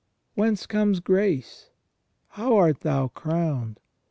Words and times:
Whence 0.33 0.65
comes 0.65 0.99
grace? 0.99 1.69
How 2.29 2.57
art 2.57 2.79
thou 2.79 3.09
crowned? 3.09 3.79